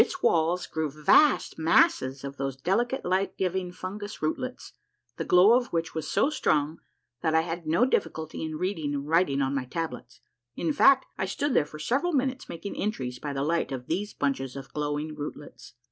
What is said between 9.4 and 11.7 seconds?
on my tablets; in fact, I stood there